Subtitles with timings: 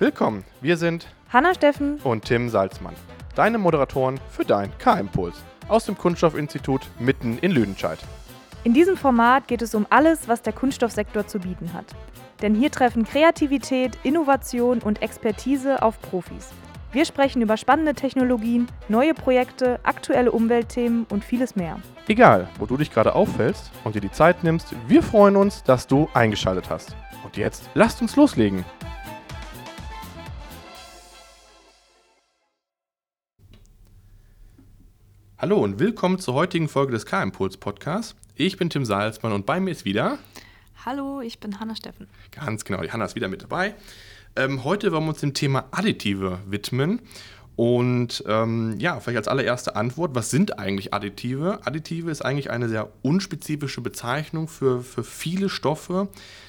[0.00, 2.94] Willkommen, wir sind Hanna Steffen und Tim Salzmann,
[3.34, 5.36] deine Moderatoren für dein K-Impuls
[5.68, 7.98] aus dem Kunststoffinstitut mitten in Lüdenscheid.
[8.62, 11.86] In diesem Format geht es um alles, was der Kunststoffsektor zu bieten hat.
[12.42, 16.50] Denn hier treffen Kreativität, Innovation und Expertise auf Profis.
[16.92, 21.78] Wir sprechen über spannende Technologien, neue Projekte, aktuelle Umweltthemen und vieles mehr.
[22.06, 25.86] Egal, wo du dich gerade auffällst und dir die Zeit nimmst, wir freuen uns, dass
[25.86, 26.94] du eingeschaltet hast.
[27.24, 28.66] Und jetzt lasst uns loslegen.
[35.40, 38.14] Hallo und willkommen zur heutigen Folge des K-Impuls Podcasts.
[38.34, 40.18] Ich bin Tim Salzmann und bei mir ist wieder.
[40.84, 42.08] Hallo, ich bin Hanna Steffen.
[42.30, 43.74] Ganz genau, die Hanna ist wieder mit dabei.
[44.36, 47.00] Ähm, heute wollen wir uns dem Thema Additive widmen.
[47.56, 51.60] Und ähm, ja, vielleicht als allererste Antwort, was sind eigentlich Additive?
[51.64, 56.08] Additive ist eigentlich eine sehr unspezifische Bezeichnung für, für viele Stoffe,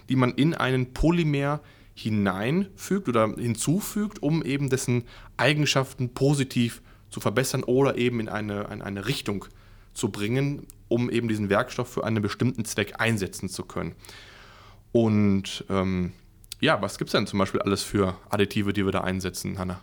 [0.09, 1.61] die man in einen Polymer
[1.93, 5.05] hineinfügt oder hinzufügt, um eben dessen
[5.37, 9.45] Eigenschaften positiv zu zu verbessern oder eben in eine, in eine Richtung
[9.93, 13.93] zu bringen, um eben diesen Werkstoff für einen bestimmten Zweck einsetzen zu können.
[14.91, 16.13] Und ähm,
[16.59, 19.81] ja, was gibt es denn zum Beispiel alles für Additive, die wir da einsetzen, Hanna?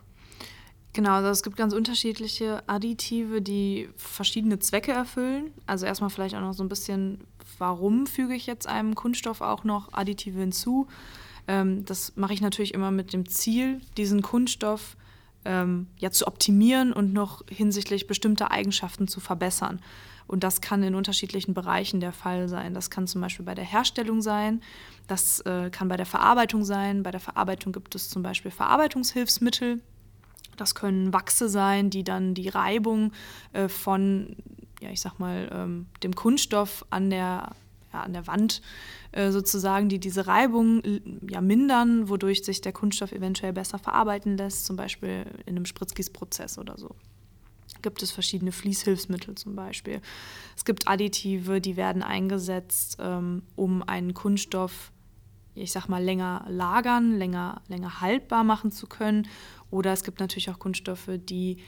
[0.94, 5.52] Genau, also es gibt ganz unterschiedliche Additive, die verschiedene Zwecke erfüllen.
[5.66, 7.20] Also erstmal vielleicht auch noch so ein bisschen,
[7.58, 10.88] warum füge ich jetzt einem Kunststoff auch noch Additive hinzu?
[11.46, 14.96] Ähm, das mache ich natürlich immer mit dem Ziel, diesen Kunststoff
[15.48, 19.80] ähm, ja, zu optimieren und noch hinsichtlich bestimmter Eigenschaften zu verbessern.
[20.26, 22.74] Und das kann in unterschiedlichen Bereichen der Fall sein.
[22.74, 24.60] Das kann zum Beispiel bei der Herstellung sein,
[25.06, 27.02] das äh, kann bei der Verarbeitung sein.
[27.02, 29.80] Bei der Verarbeitung gibt es zum Beispiel Verarbeitungshilfsmittel.
[30.58, 33.12] Das können Wachse sein, die dann die Reibung
[33.54, 34.36] äh, von,
[34.82, 37.52] ja, ich sag mal, ähm, dem Kunststoff an der,
[37.98, 38.62] ja, an der Wand
[39.12, 40.82] äh, sozusagen, die diese Reibung
[41.28, 46.58] ja, mindern, wodurch sich der Kunststoff eventuell besser verarbeiten lässt, zum Beispiel in einem Spritzgießprozess
[46.58, 46.94] oder so.
[47.82, 50.00] Gibt es verschiedene Fließhilfsmittel zum Beispiel.
[50.56, 54.90] Es gibt Additive, die werden eingesetzt, ähm, um einen Kunststoff,
[55.54, 59.28] ich sag mal, länger lagern, länger, länger haltbar machen zu können.
[59.70, 61.58] Oder es gibt natürlich auch Kunststoffe, die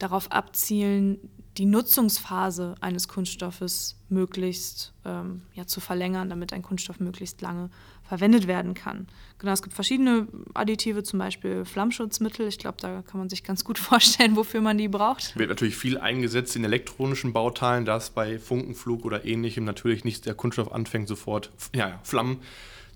[0.00, 1.18] darauf abzielen,
[1.56, 7.70] die Nutzungsphase eines Kunststoffes möglichst ähm, ja, zu verlängern, damit ein Kunststoff möglichst lange
[8.02, 9.08] verwendet werden kann.
[9.38, 12.46] Genau, es gibt verschiedene Additive, zum Beispiel Flammschutzmittel.
[12.48, 15.36] Ich glaube, da kann man sich ganz gut vorstellen, wofür man die braucht.
[15.36, 20.34] Wird natürlich viel eingesetzt in elektronischen Bauteilen, dass bei Funkenflug oder ähnlichem natürlich nicht der
[20.34, 22.40] Kunststoff anfängt, sofort ja, Flammen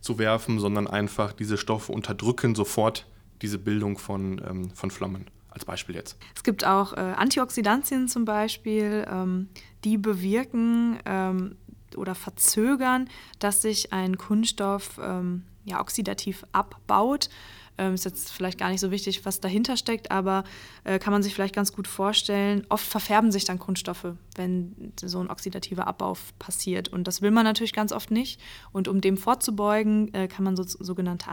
[0.01, 3.07] zu werfen, sondern einfach diese Stoffe unterdrücken sofort
[3.43, 6.17] diese Bildung von, ähm, von Flammen als Beispiel jetzt?
[6.35, 9.49] Es gibt auch äh, Antioxidantien zum Beispiel, ähm,
[9.85, 11.57] die bewirken ähm,
[11.97, 17.29] oder verzögern, dass sich ein Kunststoff ähm, ja, oxidativ abbaut.
[17.77, 20.45] Ähm, ist jetzt vielleicht gar nicht so wichtig, was dahinter steckt, aber
[20.85, 22.65] äh, kann man sich vielleicht ganz gut vorstellen.
[22.69, 26.89] Oft verfärben sich dann Kunststoffe, wenn so ein oxidativer Abbau passiert.
[26.89, 28.41] Und das will man natürlich ganz oft nicht.
[28.71, 31.27] Und um dem vorzubeugen, äh, kann man so, sogenannte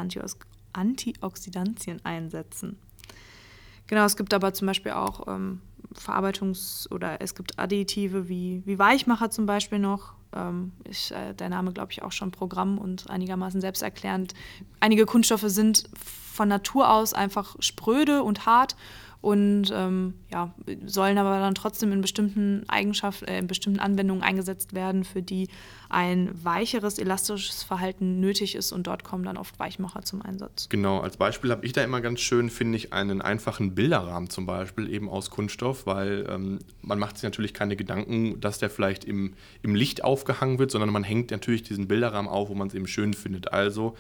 [0.74, 2.80] Antioxidantien einsetzen.
[3.92, 5.60] Genau, es gibt aber zum Beispiel auch ähm,
[5.94, 10.14] Verarbeitungs- oder es gibt Additive wie, wie Weichmacher zum Beispiel noch.
[10.34, 14.34] Ähm, ist äh, der Name, glaube ich, auch schon Programm und einigermaßen selbsterklärend.
[14.80, 15.90] Einige Kunststoffe sind
[16.34, 18.78] von Natur aus einfach spröde und hart
[19.22, 20.52] und ähm, ja,
[20.86, 25.48] sollen aber dann trotzdem in bestimmten Eigenschaften, äh, in bestimmten Anwendungen eingesetzt werden, für die
[25.90, 30.70] ein weicheres, elastisches Verhalten nötig ist und dort kommen dann oft Weichmacher zum Einsatz.
[30.70, 34.48] Genau, als Beispiel habe ich da immer ganz schön, finde ich, einen einfachen Bilderrahmen zum
[34.48, 39.06] Beispiel eben aus Kunststoff, weil ähm, man macht sich natürlich keine Gedanken, dass der vielleicht
[39.06, 42.74] im, im Licht aufgehangen wird, sondern man hängt natürlich diesen Bilderrahmen auf, wo man es
[42.74, 43.54] eben schön findet.
[43.54, 43.96] Also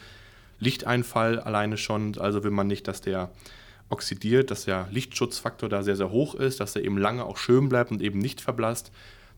[0.60, 3.30] Lichteinfall alleine schon, also will man nicht, dass der
[3.92, 7.70] oxidiert, dass der Lichtschutzfaktor da sehr, sehr hoch ist, dass er eben lange auch schön
[7.70, 8.92] bleibt und eben nicht verblasst.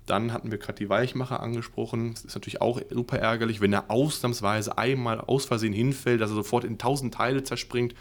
[0.05, 2.13] Dann hatten wir gerade die Weichmacher angesprochen.
[2.13, 6.35] Das ist natürlich auch super ärgerlich, wenn er ausnahmsweise einmal aus Versehen hinfällt, dass er
[6.35, 7.95] sofort in tausend Teile zerspringt.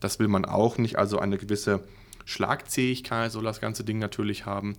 [0.00, 0.98] Das will man auch nicht.
[0.98, 1.84] Also eine gewisse
[2.26, 4.76] Schlagzähigkeit soll das ganze Ding natürlich haben.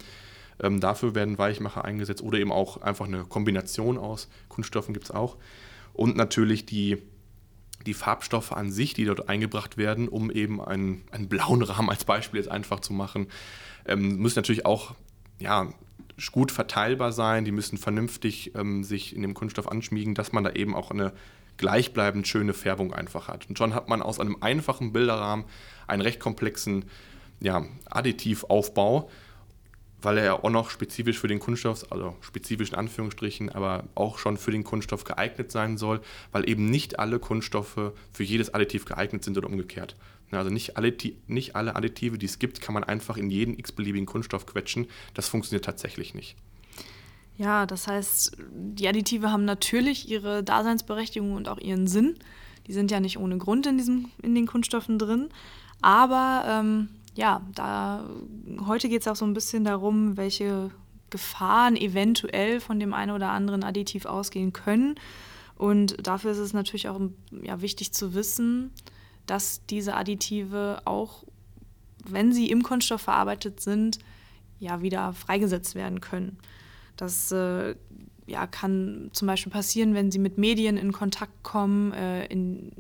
[0.62, 5.12] Ähm, dafür werden Weichmacher eingesetzt oder eben auch einfach eine Kombination aus Kunststoffen gibt es
[5.12, 5.38] auch.
[5.94, 7.02] Und natürlich die
[7.86, 12.06] die Farbstoffe an sich, die dort eingebracht werden, um eben einen, einen blauen Rahmen als
[12.06, 13.28] Beispiel jetzt einfach zu machen,
[13.86, 14.96] ähm, müssen natürlich auch
[15.40, 15.70] ja,
[16.32, 20.52] gut verteilbar sein, die müssen vernünftig ähm, sich in dem Kunststoff anschmiegen, dass man da
[20.52, 21.14] eben auch eine
[21.58, 23.50] gleichbleibend schöne Färbung einfach hat.
[23.50, 25.46] Und schon hat man aus einem einfachen Bilderrahmen
[25.88, 26.86] einen recht komplexen
[27.40, 29.10] ja, Additivaufbau,
[30.08, 34.20] weil er ja auch noch spezifisch für den Kunststoff, also spezifisch in Anführungsstrichen, aber auch
[34.20, 36.00] schon für den Kunststoff geeignet sein soll,
[36.32, 39.98] weil eben nicht alle Kunststoffe für jedes Additiv geeignet sind oder umgekehrt.
[40.32, 40.96] Also nicht alle,
[41.28, 44.88] nicht alle Additive, die es gibt, kann man einfach in jeden x-beliebigen Kunststoff quetschen.
[45.14, 46.38] Das funktioniert tatsächlich nicht.
[47.38, 52.16] Ja, das heißt, die Additive haben natürlich ihre Daseinsberechtigung und auch ihren Sinn.
[52.66, 55.28] Die sind ja nicht ohne Grund in, diesem, in den Kunststoffen drin.
[55.82, 56.88] Aber ähm,
[57.18, 58.08] ja, da,
[58.68, 60.70] heute geht es auch so ein bisschen darum, welche
[61.10, 64.96] Gefahren eventuell von dem einen oder anderen Additiv ausgehen können.
[65.56, 67.00] Und dafür ist es natürlich auch
[67.42, 68.72] ja, wichtig zu wissen,
[69.26, 71.24] dass diese Additive auch,
[72.06, 73.98] wenn sie im Kunststoff verarbeitet sind,
[74.60, 76.38] ja wieder freigesetzt werden können.
[76.98, 77.76] Das äh,
[78.28, 82.72] ja, kann zum Beispiel passieren, wenn sie mit Medien in Kontakt kommen, äh, in,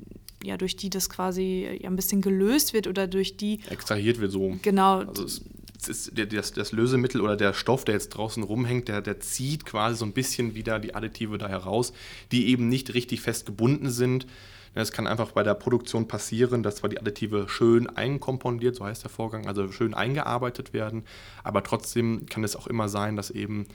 [0.44, 3.60] ja, durch die das quasi ja, ein bisschen gelöst wird oder durch die.
[3.70, 4.58] Extrahiert wird so.
[4.62, 5.00] Genau.
[5.00, 5.42] Also es,
[5.88, 9.98] ist das, das, Lösemittel oder der Stoff, der jetzt draußen rumhängt, der, der zieht quasi
[9.98, 11.94] so ein bisschen wieder die Additive da heraus,
[12.32, 14.28] die eben nicht richtig fest gebunden sind.
[14.74, 19.04] Es kann einfach bei der Produktion passieren, dass zwar die Additive schön einkompondiert, so heißt
[19.04, 21.04] der Vorgang, also schön eingearbeitet werden,
[21.44, 23.66] aber trotzdem kann es auch immer sein, dass eben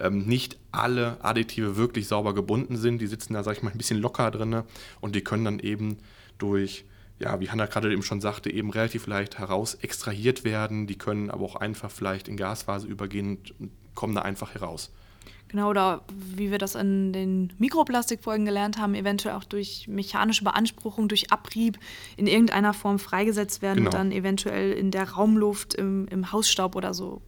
[0.00, 3.00] ähm, nicht alle Additive wirklich sauber gebunden sind.
[3.00, 4.62] Die sitzen da, sag ich mal, ein bisschen locker drin
[5.00, 5.98] und die können dann eben
[6.38, 6.84] durch,
[7.18, 10.86] ja, wie Hanna gerade eben schon sagte, eben relativ leicht heraus extrahiert werden.
[10.86, 14.92] Die können aber auch einfach vielleicht in Gasphase übergehen und kommen da einfach heraus.
[15.48, 21.08] Genau, oder wie wir das in den Mikroplastikfolgen gelernt haben, eventuell auch durch mechanische Beanspruchung,
[21.08, 21.78] durch Abrieb
[22.18, 23.88] in irgendeiner Form freigesetzt werden genau.
[23.88, 27.22] und dann eventuell in der Raumluft, im, im Hausstaub oder so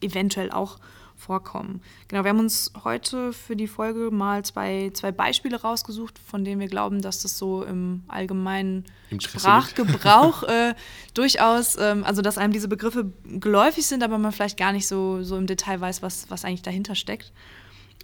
[0.00, 0.78] eventuell auch
[1.16, 1.80] vorkommen.
[2.08, 6.60] Genau, wir haben uns heute für die Folge mal zwei, zwei Beispiele rausgesucht, von denen
[6.60, 10.74] wir glauben, dass das so im allgemeinen Im Sprachgebrauch äh,
[11.14, 15.22] durchaus, ähm, also dass einem diese Begriffe geläufig sind, aber man vielleicht gar nicht so,
[15.22, 17.32] so im Detail weiß, was, was eigentlich dahinter steckt.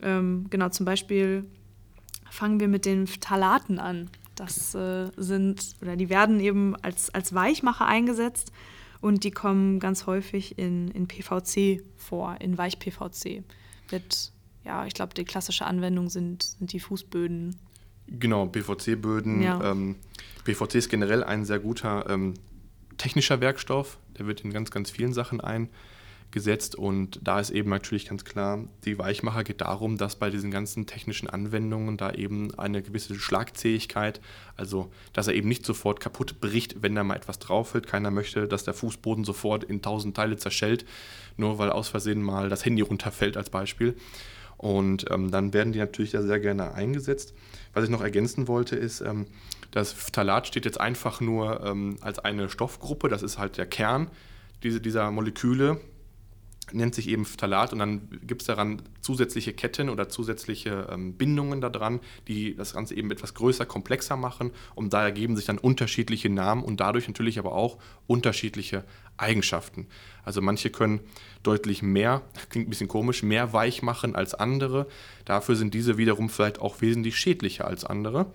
[0.03, 1.45] Ähm, genau, zum Beispiel
[2.31, 4.11] fangen wir mit den Phthalaten an.
[4.35, 8.53] Das äh, sind, oder die werden eben als, als Weichmacher eingesetzt
[9.01, 13.43] und die kommen ganz häufig in, in PVC vor, in Weich-PVC.
[13.91, 14.33] Mit,
[14.65, 17.57] ja, ich glaube, die klassische Anwendung sind, sind die Fußböden.
[18.07, 19.43] Genau, PVC-Böden.
[19.43, 19.71] Ja.
[19.71, 19.97] Ähm,
[20.45, 22.35] PVC ist generell ein sehr guter ähm,
[22.99, 23.99] technischer Werkstoff.
[24.19, 25.71] Der wird in ganz, ganz vielen Sachen ein
[26.31, 26.75] gesetzt.
[26.75, 30.87] Und da ist eben natürlich ganz klar, die Weichmacher geht darum, dass bei diesen ganzen
[30.87, 34.21] technischen Anwendungen da eben eine gewisse Schlagzähigkeit,
[34.57, 37.87] also dass er eben nicht sofort kaputt bricht, wenn da mal etwas drauf fällt.
[37.87, 40.85] Keiner möchte, dass der Fußboden sofort in tausend Teile zerschellt,
[41.37, 43.97] nur weil aus Versehen mal das Handy runterfällt als Beispiel.
[44.57, 47.33] Und ähm, dann werden die natürlich da sehr gerne eingesetzt.
[47.73, 49.27] Was ich noch ergänzen wollte, ist, ähm,
[49.71, 54.11] das Phthalat steht jetzt einfach nur ähm, als eine Stoffgruppe, das ist halt der Kern
[54.63, 55.81] diese, dieser Moleküle,
[56.73, 61.61] nennt sich eben Phthalat und dann gibt es daran zusätzliche Ketten oder zusätzliche ähm, Bindungen
[61.61, 66.31] daran, die das Ganze eben etwas größer, komplexer machen und da ergeben sich dann unterschiedliche
[66.31, 68.85] Namen und dadurch natürlich aber auch unterschiedliche
[69.17, 69.87] Eigenschaften.
[70.25, 71.01] Also manche können
[71.43, 74.87] deutlich mehr, klingt ein bisschen komisch, mehr weich machen als andere.
[75.25, 78.33] Dafür sind diese wiederum vielleicht auch wesentlich schädlicher als andere.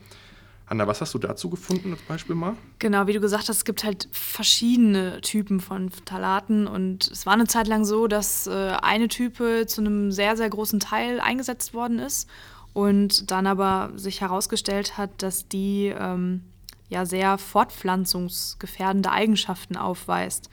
[0.68, 2.56] Anna, was hast du dazu gefunden als Beispiel mal?
[2.80, 7.34] Genau, wie du gesagt hast, es gibt halt verschiedene Typen von Phthalaten und es war
[7.34, 11.76] eine Zeit lang so, dass äh, eine Type zu einem sehr, sehr großen Teil eingesetzt
[11.76, 12.28] worden ist
[12.74, 16.42] und dann aber sich herausgestellt hat, dass die ähm,
[16.90, 20.50] ja sehr fortpflanzungsgefährdende Eigenschaften aufweist.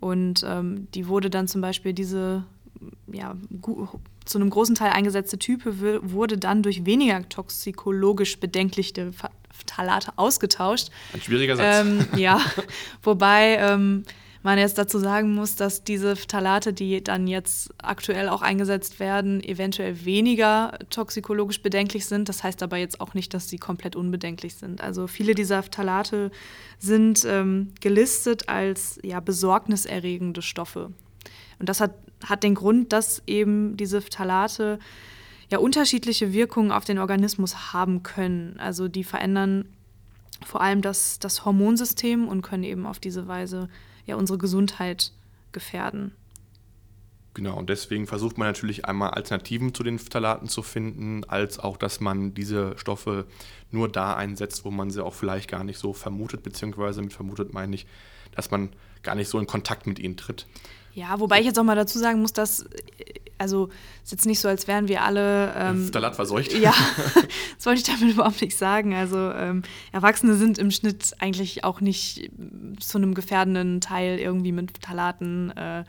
[0.00, 2.44] Und ähm, die wurde dann zum Beispiel diese
[3.12, 3.36] ja,
[4.24, 9.12] zu einem großen Teil eingesetzte Type wurde dann durch weniger toxikologisch bedenkliche
[9.52, 10.88] Phthalate ausgetauscht.
[11.12, 11.80] Ein schwieriger Satz.
[11.80, 12.40] Ähm, ja,
[13.02, 14.04] wobei ähm,
[14.42, 19.42] man jetzt dazu sagen muss, dass diese Phthalate, die dann jetzt aktuell auch eingesetzt werden,
[19.42, 22.28] eventuell weniger toxikologisch bedenklich sind.
[22.28, 24.80] Das heißt aber jetzt auch nicht, dass sie komplett unbedenklich sind.
[24.80, 26.30] Also viele dieser Phthalate
[26.78, 30.90] sind ähm, gelistet als ja, besorgniserregende Stoffe.
[31.60, 31.94] Und das hat,
[32.24, 34.80] hat den Grund, dass eben diese Phthalate
[35.52, 38.58] ja unterschiedliche Wirkungen auf den Organismus haben können.
[38.58, 39.66] Also die verändern
[40.44, 43.68] vor allem das, das Hormonsystem und können eben auf diese Weise
[44.06, 45.12] ja unsere Gesundheit
[45.52, 46.12] gefährden.
[47.34, 51.78] Genau, und deswegen versucht man natürlich einmal Alternativen zu den Phthalaten zu finden, als auch,
[51.78, 53.26] dass man diese Stoffe
[53.70, 57.54] nur da einsetzt, wo man sie auch vielleicht gar nicht so vermutet, beziehungsweise mit vermutet
[57.54, 57.86] meine ich,
[58.34, 58.70] dass man
[59.02, 60.46] gar nicht so in Kontakt mit ihnen tritt.
[60.94, 62.66] Ja, wobei ich jetzt auch mal dazu sagen muss, dass
[63.42, 65.52] also es ist jetzt nicht so, als wären wir alle.
[65.56, 66.52] Ähm, Phthalat verseucht.
[66.54, 66.74] Ja,
[67.56, 68.94] das wollte ich damit überhaupt nicht sagen.
[68.94, 72.30] Also ähm, Erwachsene sind im Schnitt eigentlich auch nicht
[72.80, 75.84] zu einem gefährdenden Teil irgendwie mit Phthalaten äh,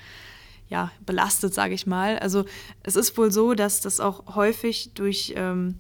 [0.70, 2.18] ja, belastet, sage ich mal.
[2.20, 2.46] Also
[2.82, 5.78] es ist wohl so, dass das auch häufig durch ähm,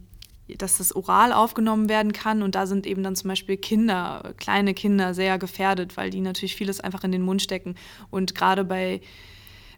[0.58, 4.74] dass das oral aufgenommen werden kann und da sind eben dann zum Beispiel Kinder, kleine
[4.74, 7.75] Kinder sehr gefährdet, weil die natürlich vieles einfach in den Mund stecken
[8.12, 9.01] und gerade bei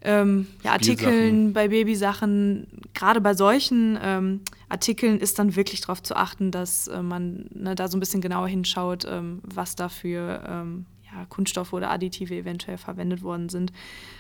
[0.02, 6.16] ähm, ja, Artikeln, bei Babysachen, gerade bei solchen ähm, Artikeln ist dann wirklich darauf zu
[6.16, 10.44] achten, dass äh, man ne, da so ein bisschen genauer hinschaut, ähm, was da für
[10.48, 13.72] ähm, ja, Kunststoffe oder Additive eventuell verwendet worden sind.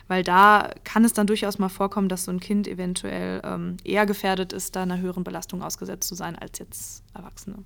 [0.08, 4.05] Weil da kann es dann durchaus mal vorkommen, dass so ein Kind eventuell ähm, eher
[4.05, 7.63] gefährdet ist, da einer höheren Belastung ausgesetzt zu sein als jetzt Erwachsene.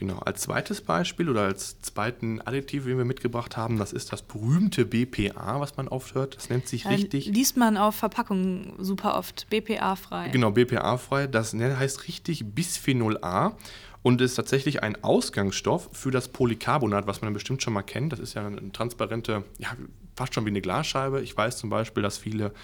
[0.00, 4.22] Genau, als zweites Beispiel oder als zweiten Additiv, den wir mitgebracht haben, das ist das
[4.22, 6.38] berühmte BPA, was man oft hört.
[6.38, 7.26] Das nennt sich richtig.
[7.26, 9.46] Ja, liest man auf Verpackungen super oft.
[9.50, 10.30] BPA-frei.
[10.30, 11.26] Genau, BPA-frei.
[11.26, 13.58] Das heißt richtig Bisphenol A
[14.00, 18.14] und ist tatsächlich ein Ausgangsstoff für das Polycarbonat, was man bestimmt schon mal kennt.
[18.14, 19.68] Das ist ja eine transparente, ja,
[20.16, 21.20] fast schon wie eine Glasscheibe.
[21.20, 22.54] Ich weiß zum Beispiel, dass viele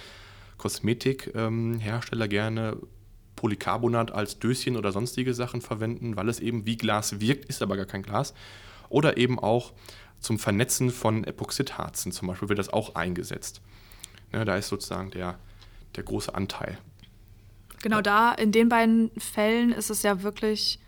[0.57, 2.79] Kosmetikhersteller ähm, gerne
[3.37, 7.77] Polycarbonat als Döschen oder sonstige Sachen verwenden, weil es eben wie Glas wirkt, ist aber
[7.77, 8.35] gar kein Glas.
[8.89, 9.73] Oder eben auch
[10.21, 13.61] zum Vernetzen von Epoxidharzen zum Beispiel wird das auch eingesetzt.
[14.33, 15.39] Ja, da ist sozusagen der,
[15.95, 16.79] der große Anteil.
[17.83, 20.81] Genau da, in den beiden Fällen ist es ja wirklich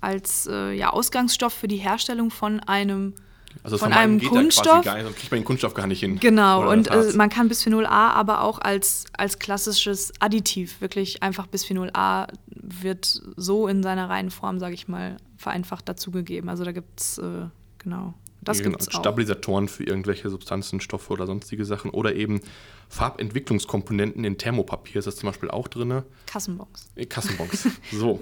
[0.00, 3.14] als äh, ja, Ausgangsstoff für die Herstellung von einem
[3.62, 4.84] also von einem Kunststoff.
[4.84, 6.18] Gar nicht, kriegt man den Kunststoff gar nicht hin.
[6.20, 11.46] Genau, und äh, man kann Bisphenol A aber auch als, als klassisches Additiv, wirklich einfach
[11.46, 16.48] Bisphenol A wird so in seiner reinen Form, sage ich mal, vereinfacht dazugegeben.
[16.48, 17.46] Also da gibt es, äh,
[17.78, 18.14] genau,
[18.46, 22.40] das gibt es Stabilisatoren für irgendwelche Substanzen, Stoffe oder sonstige Sachen oder eben
[22.88, 26.02] Farbentwicklungskomponenten in Thermopapier ist das zum Beispiel auch drin.
[26.26, 26.88] Kassenbons.
[26.94, 28.20] Äh, Kassenbons, so.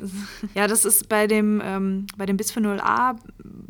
[0.55, 3.17] ja, das ist bei dem, ähm, bei dem Bisphenol A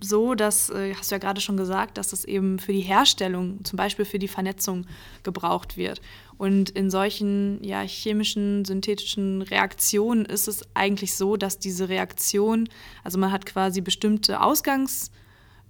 [0.00, 3.64] so, dass, äh, hast du ja gerade schon gesagt, dass es eben für die Herstellung,
[3.64, 4.87] zum Beispiel für die Vernetzung
[5.25, 6.00] gebraucht wird.
[6.37, 12.68] Und in solchen ja, chemischen, synthetischen Reaktionen ist es eigentlich so, dass diese Reaktion,
[13.02, 15.11] also man hat quasi bestimmte Ausgangs-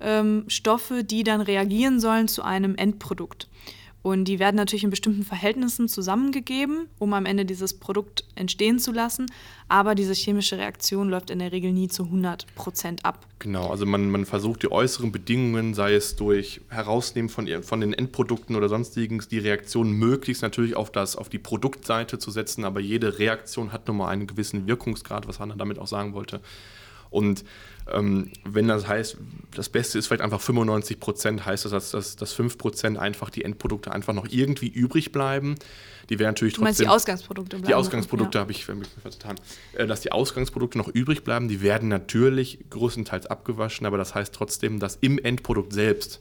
[0.05, 3.49] ähm, Stoffe, die dann reagieren sollen zu einem Endprodukt.
[4.05, 8.93] Und die werden natürlich in bestimmten Verhältnissen zusammengegeben, um am Ende dieses Produkt entstehen zu
[8.93, 9.25] lassen.
[9.67, 13.27] Aber diese chemische Reaktion läuft in der Regel nie zu 100 Prozent ab.
[13.39, 17.95] Genau, also man, man versucht die äußeren Bedingungen, sei es durch Herausnehmen von, von den
[17.95, 22.67] Endprodukten oder sonstigen, die Reaktion möglichst natürlich auf, das, auf die Produktseite zu setzen.
[22.67, 26.43] Aber jede Reaktion hat nun mal einen gewissen Wirkungsgrad, was Hanna damit auch sagen wollte.
[27.09, 27.43] Und
[27.93, 29.19] ähm, wenn das heißt,
[29.55, 33.45] das Beste ist vielleicht einfach 95 Prozent, heißt das, dass, dass, 5 Prozent einfach die
[33.45, 35.57] Endprodukte einfach noch irgendwie übrig bleiben.
[36.09, 36.63] Die wären natürlich trotzdem.
[36.63, 37.69] Du meinst die Ausgangsprodukte bleiben?
[37.69, 38.41] Die Ausgangsprodukte ja.
[38.41, 39.37] habe ich mich vertan.
[39.75, 44.35] Äh, dass die Ausgangsprodukte noch übrig bleiben, die werden natürlich größtenteils abgewaschen, aber das heißt
[44.35, 46.21] trotzdem, dass im Endprodukt selbst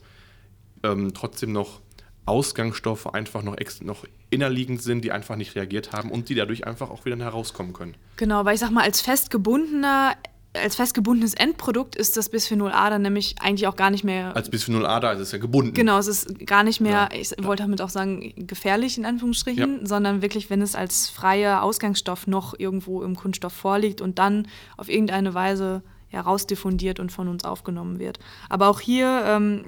[0.82, 1.80] ähm, trotzdem noch
[2.26, 6.90] Ausgangsstoffe einfach noch, noch innerliegend sind, die einfach nicht reagiert haben und die dadurch einfach
[6.90, 7.94] auch wieder herauskommen können.
[8.16, 10.16] Genau, weil ich sag mal, als festgebundener
[10.54, 14.34] als festgebundenes Endprodukt ist das Bisphenol A dann nämlich eigentlich auch gar nicht mehr.
[14.36, 15.74] Als Bisphenol A da ist es ja gebunden.
[15.74, 17.44] Genau, es ist gar nicht mehr, ja, ich ja.
[17.44, 19.86] wollte damit auch sagen, gefährlich in Anführungsstrichen, ja.
[19.86, 24.88] sondern wirklich, wenn es als freier Ausgangsstoff noch irgendwo im Kunststoff vorliegt und dann auf
[24.88, 28.20] irgendeine Weise herausdiffundiert und von uns aufgenommen wird.
[28.48, 29.64] Aber auch hier ähm,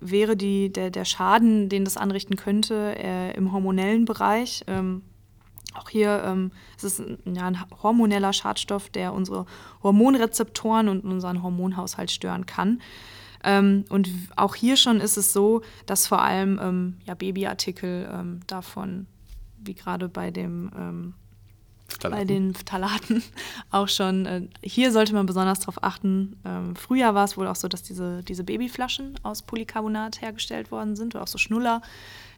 [0.00, 4.64] wäre die, der, der Schaden, den das anrichten könnte, äh, im hormonellen Bereich.
[4.66, 5.02] Ähm,
[5.74, 9.46] auch hier ähm, es ist es ja, ein hormoneller Schadstoff, der unsere
[9.82, 12.80] Hormonrezeptoren und unseren Hormonhaushalt stören kann.
[13.42, 18.40] Ähm, und auch hier schon ist es so, dass vor allem ähm, ja, Babyartikel ähm,
[18.46, 19.06] davon,
[19.58, 21.14] wie gerade bei dem
[22.02, 23.22] ähm, bei den Phthalaten
[23.70, 24.26] auch schon.
[24.26, 26.36] Äh, hier sollte man besonders darauf achten.
[26.44, 30.96] Ähm, früher war es wohl auch so, dass diese, diese Babyflaschen aus Polycarbonat hergestellt worden
[30.96, 31.82] sind oder auch so Schnuller.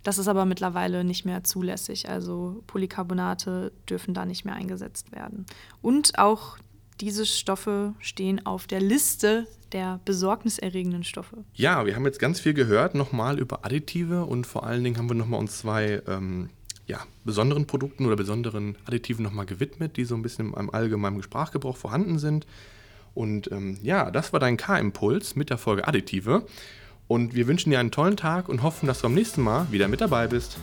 [0.02, 2.08] Das ist aber mittlerweile nicht mehr zulässig.
[2.08, 5.46] Also Polycarbonate dürfen da nicht mehr eingesetzt werden.
[5.82, 6.58] Und auch
[7.00, 11.44] diese Stoffe stehen auf der Liste der besorgniserregenden Stoffe.
[11.54, 15.10] Ja, wir haben jetzt ganz viel gehört nochmal über Additive und vor allen Dingen haben
[15.10, 16.50] wir nochmal uns zwei ähm,
[16.86, 21.76] ja, besonderen Produkten oder besonderen Additiven nochmal gewidmet, die so ein bisschen im allgemeinen Sprachgebrauch
[21.76, 22.46] vorhanden sind.
[23.14, 26.46] Und ähm, ja, das war dein K-Impuls mit der Folge Additive.
[27.08, 29.88] Und wir wünschen dir einen tollen Tag und hoffen, dass du am nächsten Mal wieder
[29.88, 30.58] mit dabei bist.